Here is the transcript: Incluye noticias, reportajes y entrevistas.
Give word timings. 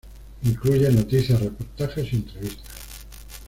Incluye 0.45 0.89
noticias, 0.89 1.39
reportajes 1.39 2.11
y 2.11 2.15
entrevistas. 2.15 2.97